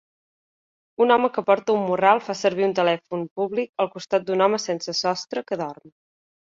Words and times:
un 1.05 1.13
home 1.15 1.29
que 1.35 1.43
porta 1.49 1.75
un 1.75 1.85
morral 1.91 2.23
fa 2.29 2.37
servir 2.41 2.67
un 2.71 2.75
telèfon 2.81 3.29
públic 3.39 3.73
al 3.87 3.95
costat 3.99 4.27
d'un 4.29 4.45
home 4.49 4.65
sense 4.69 5.01
sostre 5.07 5.49
que 5.49 5.65
dorm. 5.67 5.99